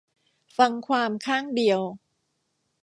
[0.57, 1.81] ฟังความข้างเดียว